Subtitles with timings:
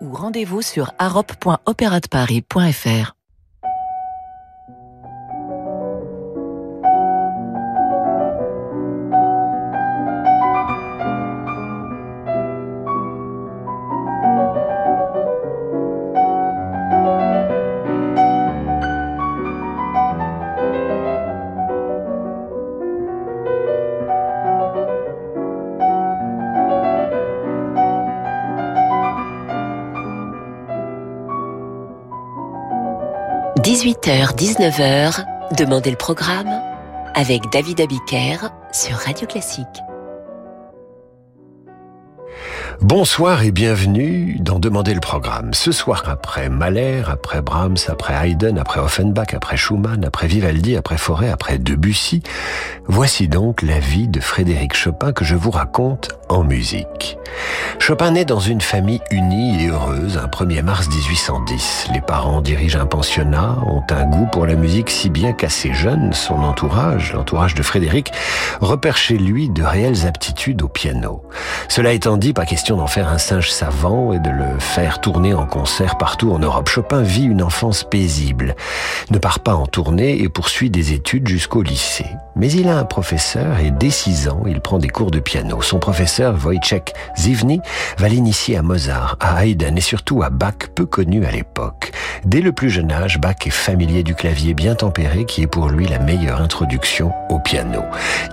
[0.00, 3.23] ou rendez-vous sur arop.opéradeparis.fr.
[33.84, 35.26] 18h-19h,
[35.58, 36.48] Demandez le programme
[37.14, 39.66] avec David Abiker sur Radio Classique.
[42.80, 45.52] Bonsoir et bienvenue dans Demander le programme.
[45.52, 50.96] Ce soir, après Mahler, après Brahms, après Haydn, après Offenbach, après Schumann, après Vivaldi, après
[50.96, 52.22] Forêt, après Debussy,
[52.86, 57.18] voici donc la vie de Frédéric Chopin que je vous raconte en musique.
[57.78, 61.88] Chopin naît dans une famille unie et heureuse un 1er mars 1810.
[61.92, 66.12] Les parents dirigent un pensionnat, ont un goût pour la musique si bien qu'assez jeune,
[66.12, 68.10] son entourage, l'entourage de Frédéric,
[68.60, 71.22] repère chez lui de réelles aptitudes au piano.
[71.68, 75.34] Cela étant dit, pas question d'en faire un singe savant et de le faire tourner
[75.34, 76.68] en concert partout en Europe.
[76.68, 78.56] Chopin vit une enfance paisible,
[79.10, 82.06] ne part pas en tournée et poursuit des études jusqu'au lycée.
[82.36, 85.62] Mais il a un professeur et dès 6 ans, il prend des cours de piano.
[85.62, 87.60] Son professeur, Wojciech Zivny,
[87.98, 91.92] va l'initier à Mozart, à Haydn et surtout à Bach, peu connu à l'époque.
[92.24, 95.68] Dès le plus jeune âge, Bach est familier du clavier bien tempéré qui est pour
[95.68, 97.82] lui la meilleure introduction au piano.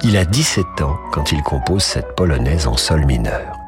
[0.04, 3.61] Il a 17 ans quand il compose cette polonaise en sol mineur.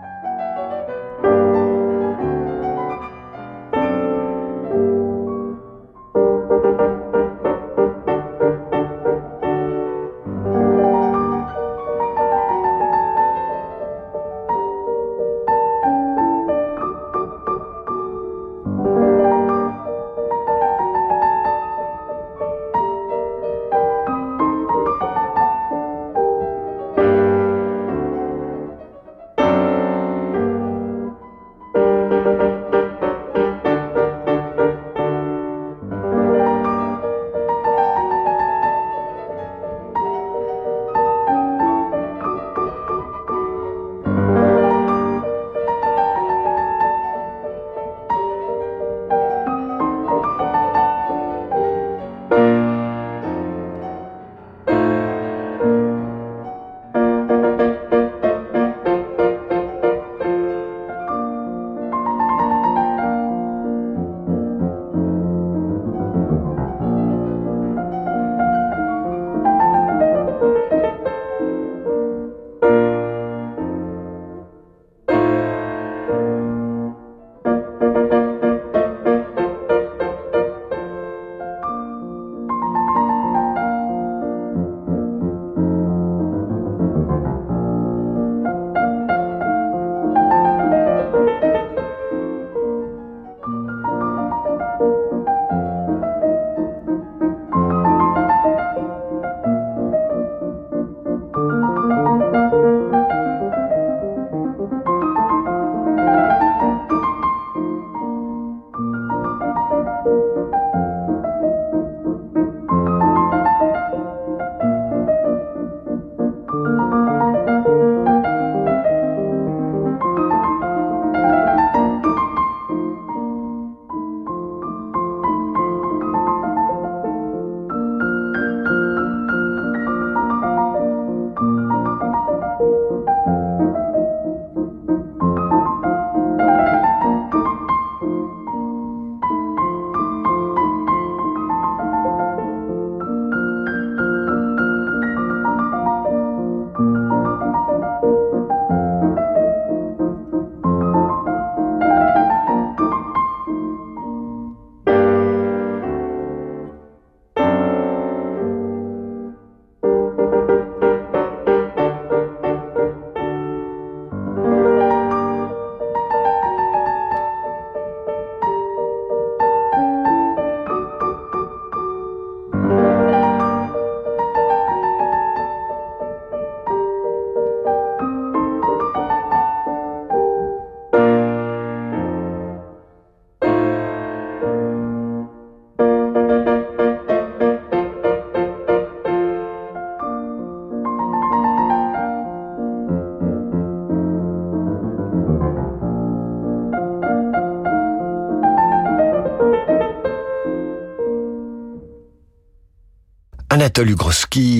[203.83, 203.97] Salut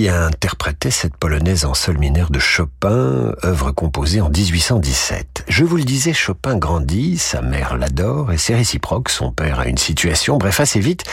[0.04, 5.46] Ugroski interprétait cette polonaise en sol mineur de Chopin, œuvre composée en 1817.
[5.48, 9.68] Je vous le disais, Chopin grandit, sa mère l'adore et c'est réciproque, son père a
[9.68, 10.38] une situation.
[10.38, 11.04] Bref, assez vite,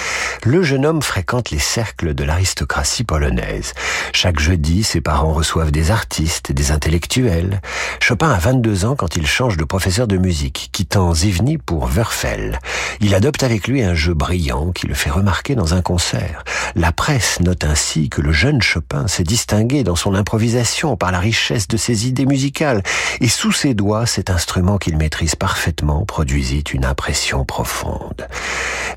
[0.44, 3.74] le jeune homme fréquente les cercles de l'aristocratie polonaise.
[4.12, 7.60] Chaque jeudi, ses parents reçoivent des artistes, des intellectuels.
[8.00, 12.58] Chopin a 22 ans quand il change de professeur de musique, quittant Zivny pour Wörfel.
[13.00, 16.44] Il adopte avec lui un jeu brillant qui le fait remarquer dans un concert.
[16.74, 21.18] La presse note ainsi que le jeune Chopin s'est distingué dans son improvisation par la
[21.18, 22.82] richesse de ses idées musicales,
[23.20, 28.26] et sous ses doigts, cet instrument qu'il maîtrise parfaitement produisit une impression profonde.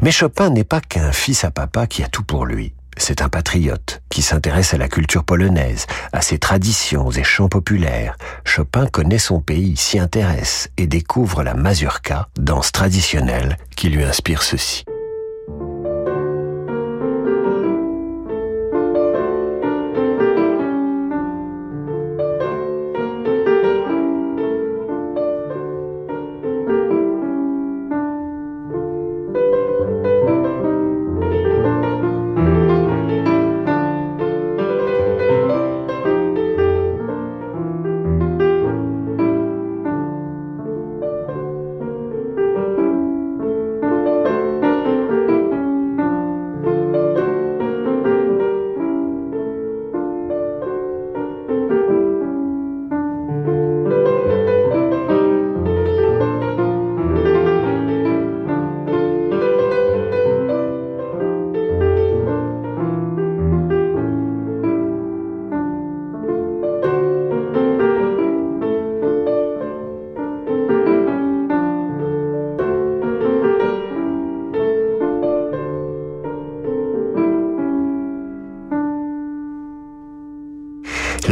[0.02, 2.74] Mais Chopin n'est pas qu'un fils à papa qui a tout pour lui.
[2.98, 8.18] C'est un patriote qui s'intéresse à la culture polonaise, à ses traditions et chants populaires.
[8.46, 14.44] Chopin connaît son pays, s'y intéresse et découvre la mazurka, danse traditionnelle qui lui inspire
[14.44, 14.86] ceci.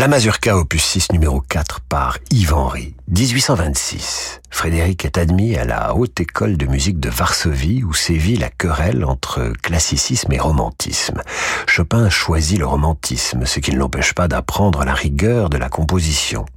[0.02, 4.42] La Mazurka opus 6 numéro 4 par Yves Henry, 1826.
[4.50, 9.06] Frédéric est admis à la Haute École de musique de Varsovie où sévit la querelle
[9.06, 11.22] entre classicisme et romantisme.
[11.68, 16.48] Chopin choisit le romantisme, ce qui ne l'empêche pas d'apprendre la rigueur de la composition.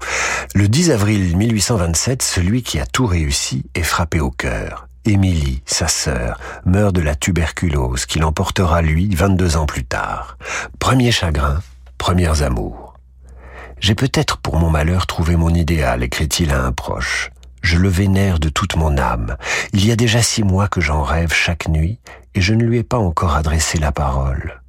[0.55, 4.89] Le 10 avril 1827, celui qui a tout réussi est frappé au cœur.
[5.05, 10.39] Émilie, sa sœur, meurt de la tuberculose qui l'emportera lui 22 ans plus tard.
[10.79, 11.61] Premier chagrin,
[11.99, 12.84] premiers amours.
[13.85, 17.31] J'ai peut-être pour mon malheur trouvé mon idéal, écrit-il à un proche.
[17.61, 19.37] Je le vénère de toute mon âme.
[19.75, 21.99] Il y a déjà six mois que j'en rêve chaque nuit,
[22.35, 24.63] et je ne lui ai pas encore adressé la parole.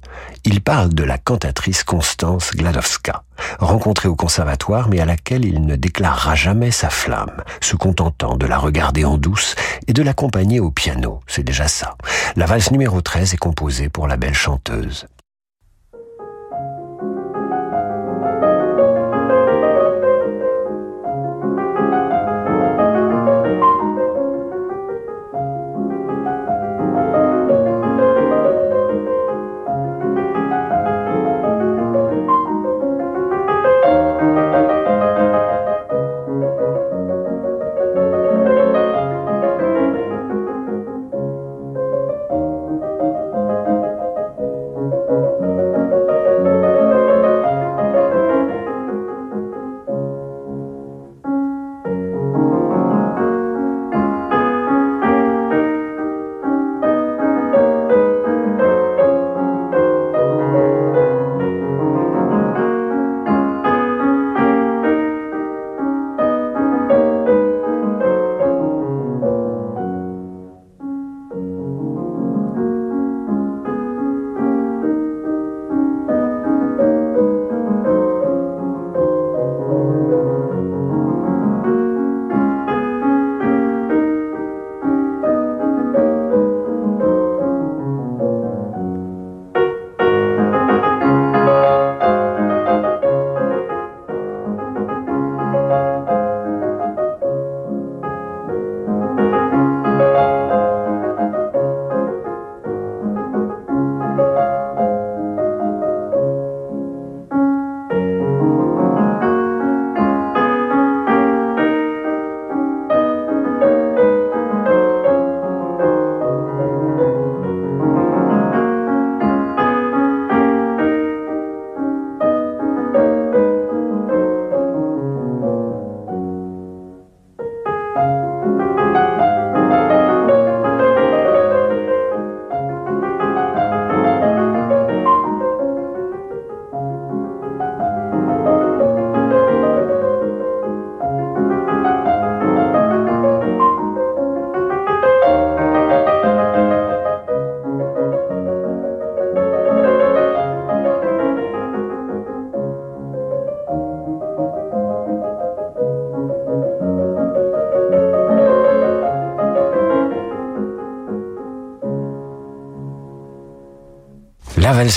[0.44, 3.22] Il parle de la cantatrice Constance Gladowska,
[3.58, 8.44] rencontrée au conservatoire mais à laquelle il ne déclarera jamais sa flamme, se contentant de
[8.44, 9.54] la regarder en douce
[9.86, 11.96] et de l'accompagner au piano, c'est déjà ça.
[12.36, 15.06] La valse numéro 13 est composée pour la belle chanteuse.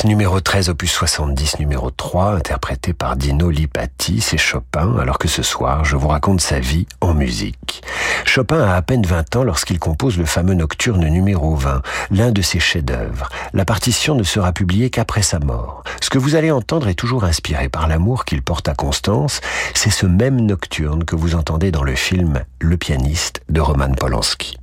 [0.05, 5.41] Numéro 13, opus 70, numéro 3, interprétée par Dino Lipati, c'est Chopin, alors que ce
[5.41, 7.81] soir, je vous raconte sa vie en musique.
[8.24, 11.81] Chopin a à peine 20 ans lorsqu'il compose le fameux nocturne numéro 20,
[12.12, 13.29] l'un de ses chefs-d'œuvre.
[13.53, 15.84] La partition ne sera publiée qu'après sa mort.
[16.01, 19.41] Ce que vous allez entendre est toujours inspiré par l'amour qu'il porte à Constance.
[19.74, 24.59] C'est ce même nocturne que vous entendez dans le film Le pianiste de Roman Polanski.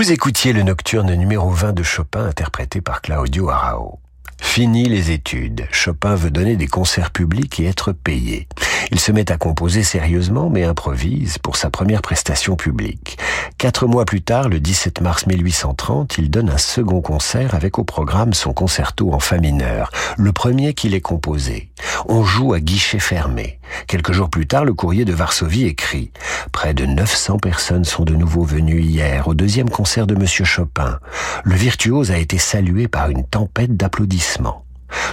[0.00, 3.98] Vous écoutiez le nocturne numéro 20 de Chopin interprété par Claudio Arao.
[4.40, 5.68] Fini les études.
[5.72, 8.48] Chopin veut donner des concerts publics et être payé.
[8.90, 13.18] Il se met à composer sérieusement mais improvise pour sa première prestation publique.
[13.58, 17.84] Quatre mois plus tard, le 17 mars 1830, il donne un second concert avec au
[17.84, 21.70] programme son concerto en fa mineur, le premier qu'il ait composé.
[22.08, 23.60] On joue à guichet fermé.
[23.86, 26.10] Quelques jours plus tard, le courrier de Varsovie écrit
[26.52, 30.98] Près de 900 personnes sont de nouveau venues hier au deuxième concert de Monsieur Chopin.
[31.44, 34.64] Le virtuose a été salué par une tempête d'applaudissements.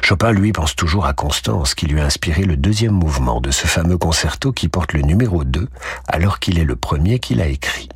[0.02, 3.68] Chopin, lui, pense toujours à Constance, qui lui a inspiré le deuxième mouvement de ce
[3.68, 5.68] fameux concerto qui porte le numéro 2,
[6.08, 7.90] alors qu'il est le premier qu'il a écrit.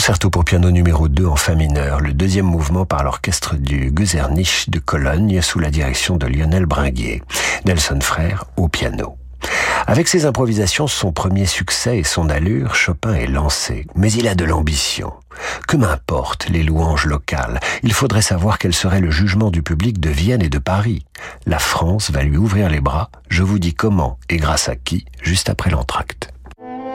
[0.00, 4.70] Concerto pour piano numéro 2 en fa mineur, le deuxième mouvement par l'orchestre du Guzernich
[4.70, 7.22] de Cologne sous la direction de Lionel Bringuier.
[7.66, 9.18] Nelson Frère au piano.
[9.86, 13.86] Avec ses improvisations, son premier succès et son allure, Chopin est lancé.
[13.94, 15.12] Mais il a de l'ambition.
[15.68, 20.08] Que m'importe les louanges locales, il faudrait savoir quel serait le jugement du public de
[20.08, 21.04] Vienne et de Paris.
[21.44, 25.04] La France va lui ouvrir les bras, je vous dis comment et grâce à qui,
[25.20, 26.32] juste après l'entracte.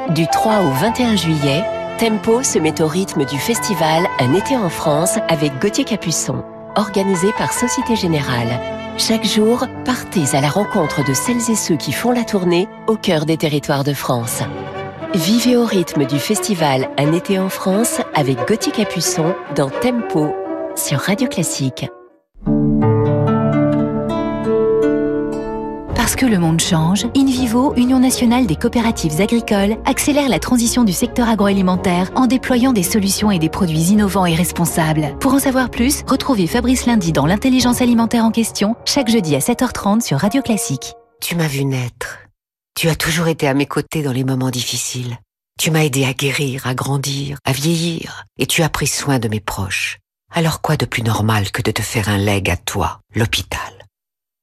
[0.09, 1.63] Du 3 au 21 juillet,
[1.97, 6.43] Tempo se met au rythme du festival Un été en France avec Gauthier Capuçon,
[6.75, 8.59] organisé par Société Générale.
[8.97, 12.97] Chaque jour, partez à la rencontre de celles et ceux qui font la tournée au
[12.97, 14.41] cœur des territoires de France.
[15.13, 20.35] Vivez au rythme du festival Un été en France avec Gauthier Capuçon dans Tempo
[20.75, 21.85] sur Radio Classique.
[26.05, 30.93] Parce que le monde change, InVivo, Union nationale des coopératives agricoles, accélère la transition du
[30.93, 35.17] secteur agroalimentaire en déployant des solutions et des produits innovants et responsables.
[35.19, 39.39] Pour en savoir plus, retrouvez Fabrice Lundi dans l'intelligence alimentaire en question, chaque jeudi à
[39.39, 40.93] 7h30 sur Radio Classique.
[41.23, 42.19] Tu m'as vu naître.
[42.75, 45.17] Tu as toujours été à mes côtés dans les moments difficiles.
[45.59, 49.27] Tu m'as aidé à guérir, à grandir, à vieillir, et tu as pris soin de
[49.27, 49.97] mes proches.
[50.31, 53.84] Alors quoi de plus normal que de te faire un leg à toi, l'hôpital?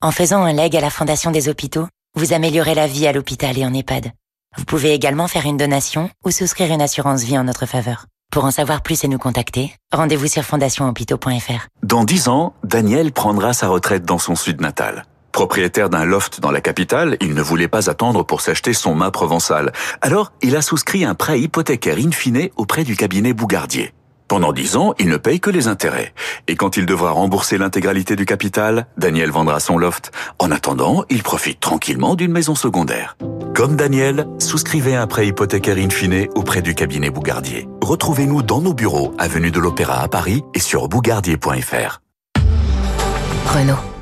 [0.02, 3.56] En faisant un leg à la Fondation des hôpitaux, vous améliorez la vie à l'hôpital
[3.56, 4.10] et en EHPAD.
[4.56, 8.06] Vous pouvez également faire une donation ou souscrire une assurance vie en notre faveur.
[8.30, 11.68] Pour en savoir plus et nous contacter, rendez-vous sur fondationhôpitaux.fr.
[11.82, 15.06] Dans dix ans, Daniel prendra sa retraite dans son sud natal.
[15.30, 19.10] Propriétaire d'un loft dans la capitale, il ne voulait pas attendre pour s'acheter son mât
[19.10, 19.72] provençal.
[20.02, 23.94] Alors, il a souscrit un prêt hypothécaire in fine auprès du cabinet Bougardier.
[24.32, 26.14] Pendant dix ans, il ne paye que les intérêts.
[26.48, 30.10] Et quand il devra rembourser l'intégralité du capital, Daniel vendra son loft.
[30.38, 33.18] En attendant, il profite tranquillement d'une maison secondaire.
[33.54, 37.68] Comme Daniel, souscrivez un prêt hypothécaire in fine auprès du cabinet Bougardier.
[37.82, 42.00] Retrouvez-nous dans nos bureaux, avenue de l'Opéra à Paris et sur bougardier.fr.
[43.54, 44.01] Renault.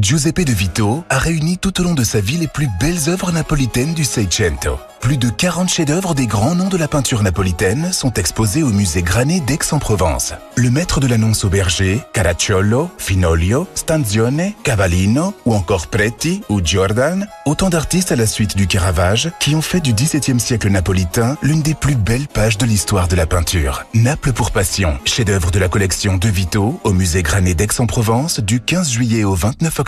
[0.00, 3.32] Giuseppe De Vito a réuni tout au long de sa vie les plus belles œuvres
[3.32, 4.78] napolitaines du Seicento.
[5.00, 9.02] Plus de 40 chefs-d'œuvre des grands noms de la peinture napolitaine sont exposés au musée
[9.02, 10.34] Granet d'Aix-en-Provence.
[10.56, 17.26] Le maître de l'annonce au berger, Caracciolo, Finolio, Stanzione, Cavallino ou encore Preti ou Giordan,
[17.46, 21.62] autant d'artistes à la suite du Caravage qui ont fait du XVIIe siècle napolitain l'une
[21.62, 23.84] des plus belles pages de l'histoire de la peinture.
[23.94, 28.90] Naples pour passion, chef-d'œuvre de la collection De Vito au musée Granet d'Aix-en-Provence du 15
[28.90, 29.87] juillet au 29 octobre.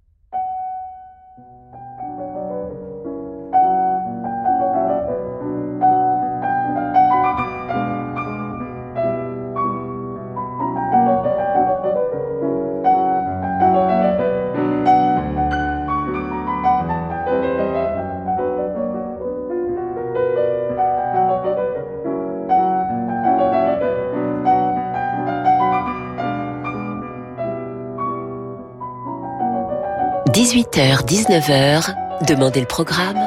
[30.51, 31.95] 18h-19h,
[32.27, 33.21] Demandez le programme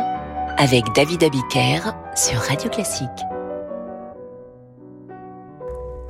[0.59, 1.81] avec David Abiker
[2.15, 3.09] sur Radio Classique.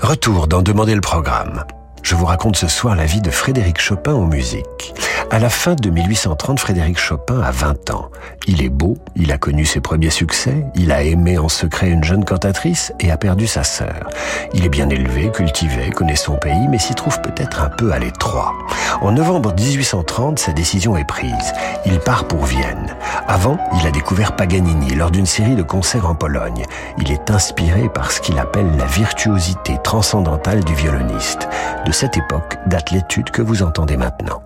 [0.00, 1.62] Retour dans Demander le programme.
[2.02, 4.92] Je vous raconte ce soir la vie de Frédéric Chopin en musique.
[5.30, 8.10] À la fin de 1830, Frédéric Chopin a 20 ans.
[8.46, 12.04] Il est beau, il a connu ses premiers succès, il a aimé en secret une
[12.04, 14.10] jeune cantatrice et a perdu sa sœur.
[14.52, 17.98] Il est bien élevé, cultivé, connaît son pays, mais s'y trouve peut-être un peu à
[17.98, 18.52] l'étroit.
[19.00, 21.52] En novembre 1830, sa décision est prise.
[21.86, 22.94] Il part pour Vienne.
[23.26, 26.64] Avant, il a découvert Paganini lors d'une série de concerts en Pologne.
[26.98, 31.48] Il est inspiré par ce qu'il appelle la virtuosité transcendantale du violoniste.
[31.86, 34.42] De cette époque date l'étude que vous entendez maintenant.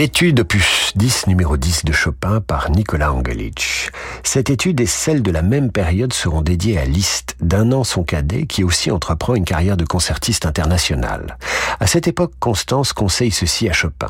[0.00, 3.90] L'étude opus 10 numéro 10 de Chopin par Nicolas Angelic.
[4.22, 8.02] Cette étude et celle de la même période seront dédiées à Liszt, d'un an son
[8.02, 11.36] cadet, qui aussi entreprend une carrière de concertiste international.
[11.80, 14.08] À cette époque, Constance conseille ceci à Chopin.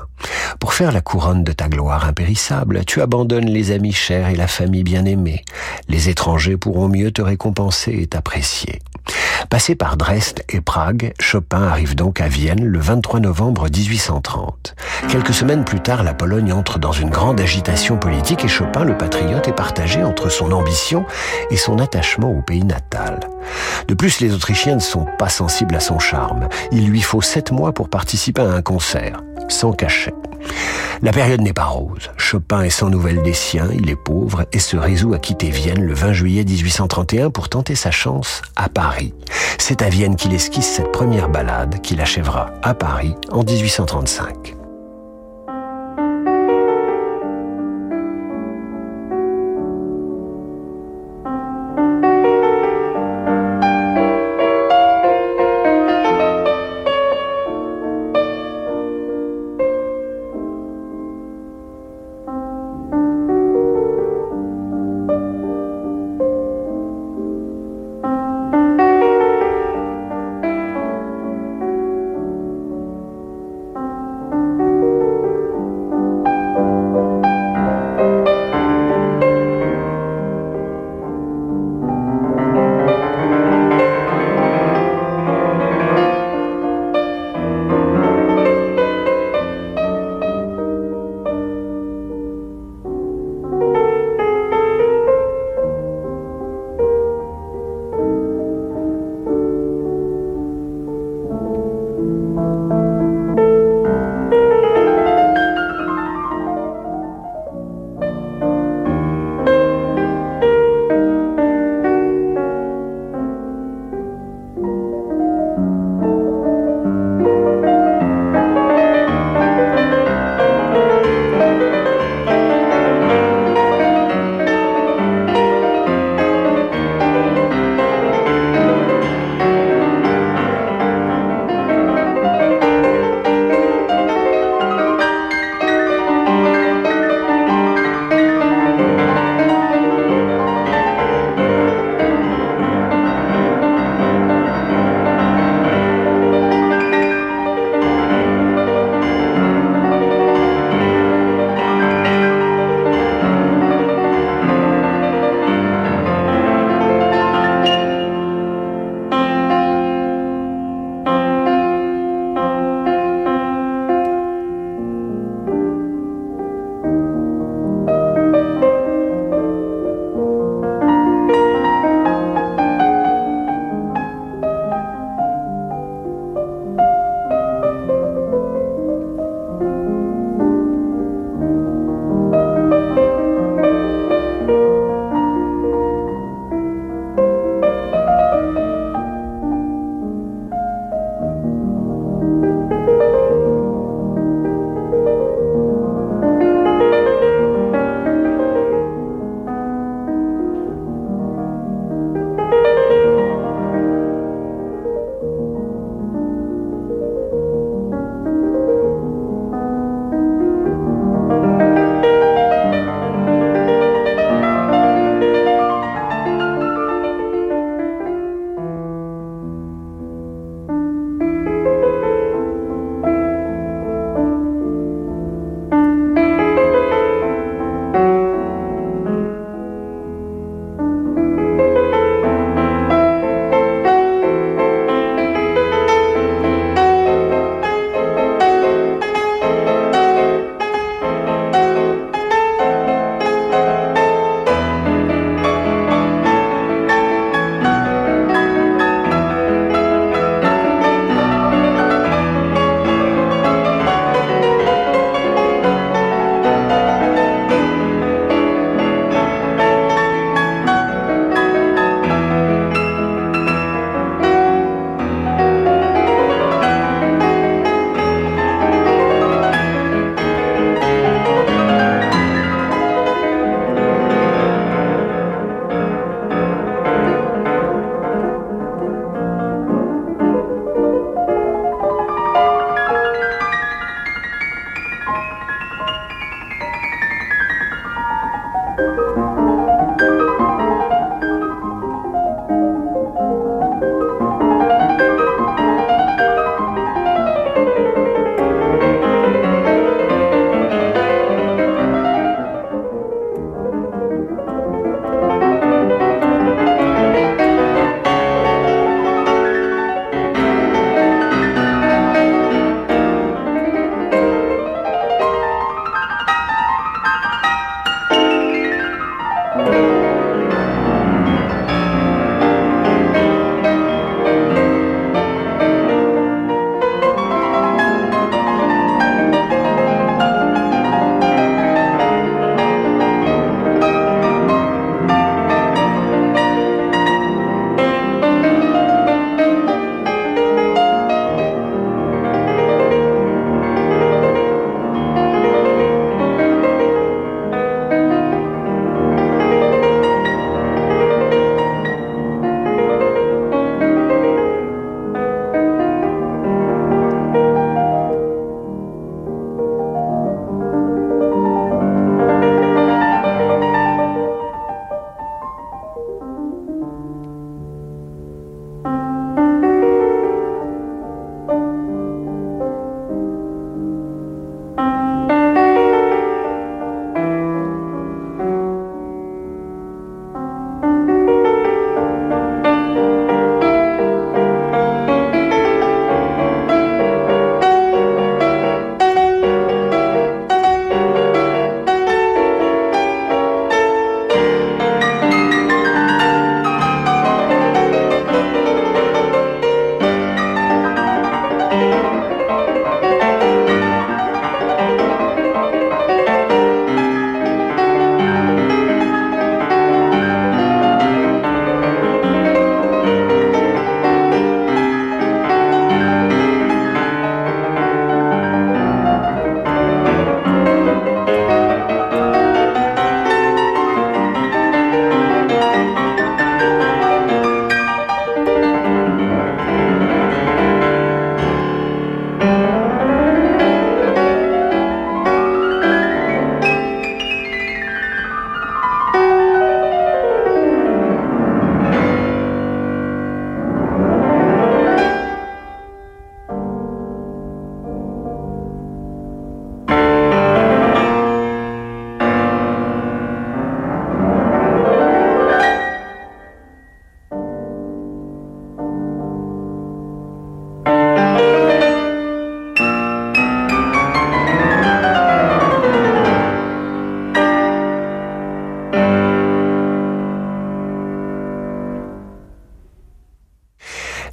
[0.60, 4.46] Pour faire la couronne de ta gloire impérissable, tu abandonnes les amis chers et la
[4.46, 5.44] famille bien-aimée.
[5.88, 8.78] Les étrangers pourront mieux te récompenser et t'apprécier.
[9.50, 14.76] Passé par Dresde et Prague, Chopin arrive donc à Vienne le 23 novembre 1830.
[15.08, 18.96] Quelques semaines plus tard, la Pologne entre dans une grande agitation politique et Chopin, le
[18.96, 21.04] patriote, est partagé entre son ambition
[21.50, 23.18] et son attachement au pays natal.
[23.88, 26.48] De plus, les Autrichiens ne sont pas sensibles à son charme.
[26.70, 30.14] Il lui faut sept mois pour participer à un concert, sans cachet.
[31.02, 32.10] La période n'est pas rose.
[32.18, 35.82] Chopin est sans nouvelles des siens, il est pauvre et se résout à quitter Vienne
[35.82, 39.14] le 20 juillet 1831 pour tenter sa chance à Paris.
[39.58, 44.59] C'est à Vienne qu'il esquisse cette première ballade qu'il achèvera à Paris en 1835.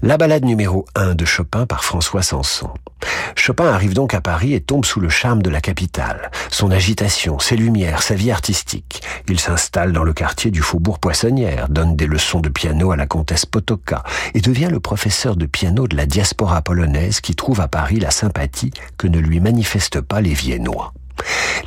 [0.07, 2.69] La balade numéro 1 de Chopin par François Sanson.
[3.35, 6.31] Chopin arrive donc à Paris et tombe sous le charme de la capitale.
[6.49, 9.01] Son agitation, ses lumières, sa vie artistique.
[9.27, 13.05] Il s'installe dans le quartier du Faubourg Poissonnière, donne des leçons de piano à la
[13.05, 14.03] comtesse Potoka
[14.33, 18.11] et devient le professeur de piano de la diaspora polonaise qui trouve à Paris la
[18.11, 20.93] sympathie que ne lui manifestent pas les Viennois.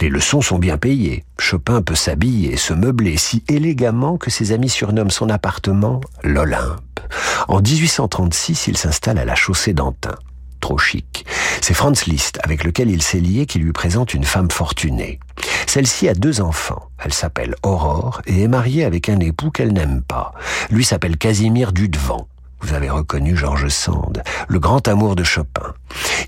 [0.01, 1.25] Les leçons sont bien payées.
[1.39, 7.01] Chopin peut s'habiller et se meubler si élégamment que ses amis surnomment son appartement l'Olympe.
[7.49, 10.15] En 1836, il s'installe à la chaussée d'Antin.
[10.61, 11.25] Trop chic.
[11.63, 15.19] C'est Franz Liszt, avec lequel il s'est lié, qui lui présente une femme fortunée.
[15.67, 16.91] Celle-ci a deux enfants.
[16.99, 20.33] Elle s'appelle Aurore et est mariée avec un époux qu'elle n'aime pas.
[20.71, 22.29] Lui s'appelle Casimir Dudevant.
[22.61, 25.75] Vous avez reconnu Georges Sand, le grand amour de Chopin.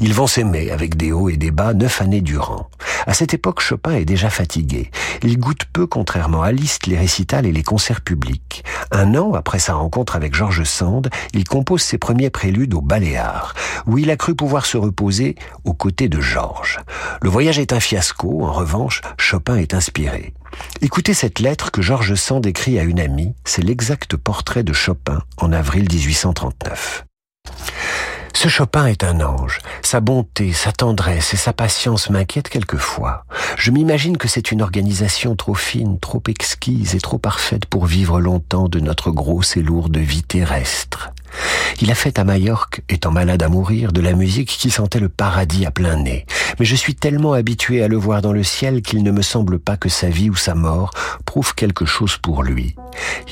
[0.01, 2.70] Ils vont s'aimer avec des hauts et des bas neuf années durant.
[3.07, 4.91] À cette époque, Chopin est déjà fatigué.
[5.22, 8.64] Il goûte peu, contrairement à Liszt, les récitals et les concerts publics.
[8.91, 13.55] Un an après sa rencontre avec Georges Sand, il compose ses premiers préludes au Baléares,
[13.87, 16.78] où il a cru pouvoir se reposer aux côtés de Georges.
[17.20, 20.33] Le voyage est un fiasco, en revanche, Chopin est inspiré.
[20.80, 25.22] Écoutez cette lettre que Georges Sand écrit à une amie, c'est l'exact portrait de Chopin
[25.36, 27.05] en avril 1839.
[28.34, 29.61] Ce Chopin est un ange.
[29.82, 33.24] Sa bonté, sa tendresse et sa patience m'inquiètent quelquefois.
[33.57, 38.20] Je m'imagine que c'est une organisation trop fine, trop exquise et trop parfaite pour vivre
[38.20, 41.12] longtemps de notre grosse et lourde vie terrestre.
[41.80, 45.09] Il a fait à Majorque, étant malade à mourir, de la musique qui sentait le
[45.09, 46.26] paradis à plein nez.
[46.59, 49.59] Mais je suis tellement habitué à le voir dans le ciel qu'il ne me semble
[49.59, 50.91] pas que sa vie ou sa mort
[51.24, 52.76] prouve quelque chose pour lui.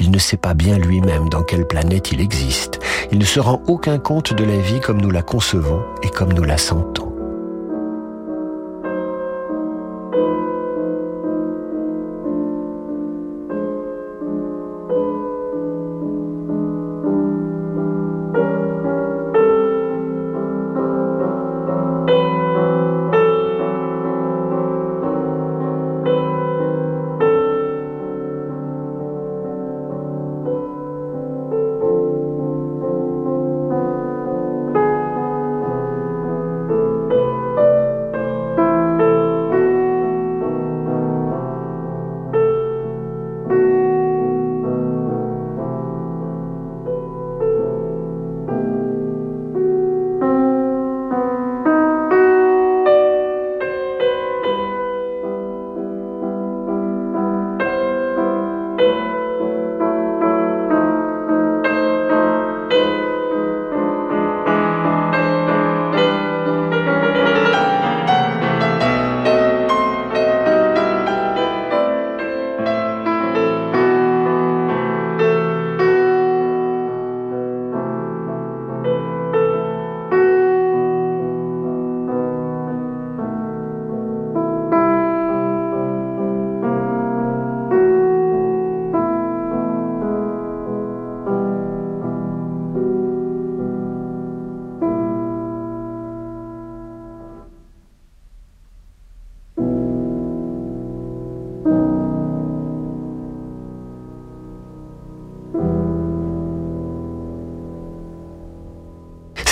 [0.01, 2.81] Il ne sait pas bien lui-même dans quelle planète il existe.
[3.13, 6.33] Il ne se rend aucun compte de la vie comme nous la concevons et comme
[6.33, 7.10] nous la sentons.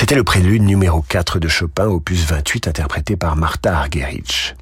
[0.08, 4.54] C'était le prélude numéro 4 de Chopin, opus 28, interprété par Martha Argerich.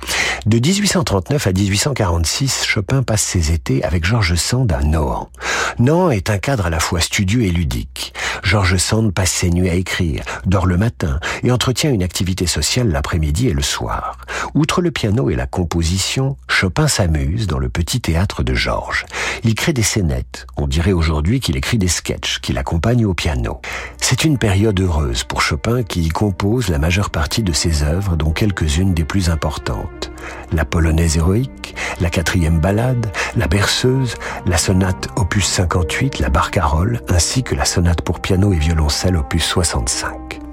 [0.45, 5.31] De 1839 à 1846, Chopin passe ses étés avec Georges Sand à Nohant.
[5.79, 8.13] Nohant est un cadre à la fois studieux et ludique.
[8.47, 12.91] Georges Sand passe ses nuits à écrire, dort le matin et entretient une activité sociale
[12.91, 14.19] l'après-midi et le soir.
[14.55, 19.05] Outre le piano et la composition, Chopin s'amuse dans le petit théâtre de Georges.
[19.43, 20.47] Il crée des scénettes.
[20.57, 23.61] On dirait aujourd'hui qu'il écrit des sketchs qui l'accompagnent au piano.
[24.01, 28.15] C'est une période heureuse pour Chopin qui y compose la majeure partie de ses œuvres,
[28.15, 30.13] dont quelques-unes des plus importantes.
[30.53, 34.15] La polonaise héroïque, la quatrième ballade, la berceuse,
[34.47, 39.45] la sonate opus 58, la barcarolle, ainsi que la sonate pour piano et violoncelle opus
[39.45, 40.46] 65.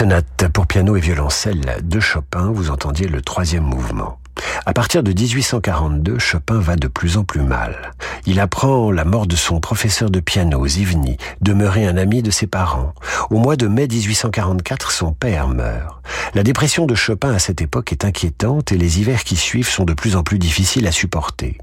[0.00, 4.18] Sonate pour piano et violoncelle de Chopin, vous entendiez le troisième mouvement.
[4.64, 7.92] À partir de 1842, Chopin va de plus en plus mal.
[8.24, 12.46] Il apprend la mort de son professeur de piano, Zivny, demeuré un ami de ses
[12.46, 12.94] parents.
[13.28, 16.00] Au mois de mai 1844, son père meurt.
[16.32, 19.84] La dépression de Chopin à cette époque est inquiétante et les hivers qui suivent sont
[19.84, 21.58] de plus en plus difficiles à supporter.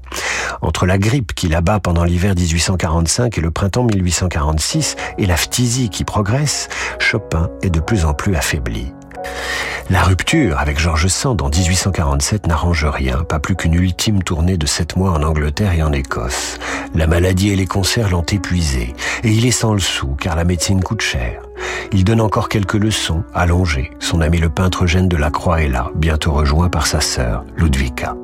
[0.60, 5.88] Entre la grippe qui l'abat pendant l'hiver 1845 et le printemps 1846 et la phtisie
[5.88, 8.92] qui progresse, Chopin est de plus en plus affaibli.
[9.88, 14.66] La rupture avec Georges Sand en 1847 n'arrange rien, pas plus qu'une ultime tournée de
[14.66, 16.58] sept mois en Angleterre et en Écosse.
[16.94, 18.94] La maladie et les concerts l'ont épuisé,
[19.24, 21.47] et il est sans le sou, car la médecine coûte cher.
[21.92, 23.90] Il donne encore quelques leçons, allongé.
[23.98, 27.44] Son ami le peintre Eugène de la Croix est là, bientôt rejoint par sa sœur,
[27.56, 28.14] Ludwika.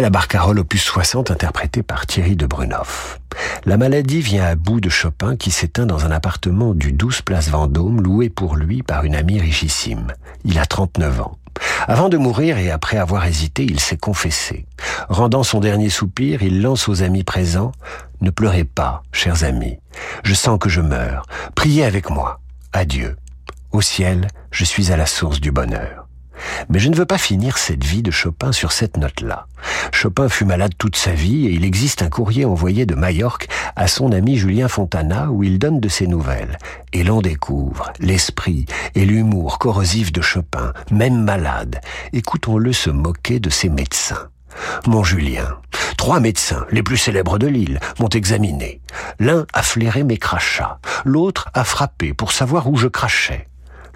[0.00, 3.20] La barcarolle opus 60 interprétée par Thierry de Brunoff.
[3.66, 7.50] La maladie vient à bout de Chopin qui s'éteint dans un appartement du 12 place
[7.50, 10.14] Vendôme loué pour lui par une amie richissime.
[10.42, 11.36] Il a 39 ans.
[11.86, 14.64] Avant de mourir et après avoir hésité, il s'est confessé.
[15.10, 17.72] Rendant son dernier soupir, il lance aux amis présents
[18.22, 19.76] Ne pleurez pas, chers amis.
[20.24, 21.26] Je sens que je meurs.
[21.54, 22.40] Priez avec moi.
[22.72, 23.16] Adieu.
[23.70, 25.99] Au ciel, je suis à la source du bonheur.
[26.68, 29.46] Mais je ne veux pas finir cette vie de Chopin sur cette note-là.
[29.92, 33.86] Chopin fut malade toute sa vie et il existe un courrier envoyé de Majorque à
[33.86, 36.58] son ami Julien Fontana où il donne de ses nouvelles.
[36.92, 41.80] Et l'on découvre l'esprit et l'humour corrosif de Chopin, même malade.
[42.12, 44.28] Écoutons-le se moquer de ses médecins.
[44.86, 45.58] Mon Julien,
[45.96, 48.80] trois médecins, les plus célèbres de l'île, m'ont examiné.
[49.18, 53.46] L'un a flairé mes crachats, l'autre a frappé pour savoir où je crachais.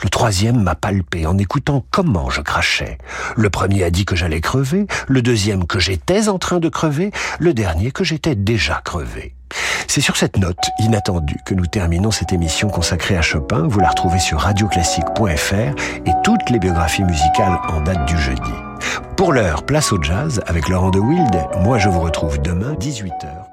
[0.03, 2.99] Le troisième m'a palpé en écoutant comment je crachais.
[3.37, 7.11] Le premier a dit que j'allais crever, le deuxième que j'étais en train de crever,
[7.39, 9.35] le dernier que j'étais déjà crevé.
[9.87, 13.67] C'est sur cette note inattendue que nous terminons cette émission consacrée à Chopin.
[13.69, 15.55] Vous la retrouvez sur radioclassique.fr
[16.07, 18.53] et toutes les biographies musicales en date du jeudi.
[19.17, 21.37] Pour l'heure, place au jazz avec Laurent de Wild.
[21.61, 23.44] Moi, je vous retrouve demain, 18h.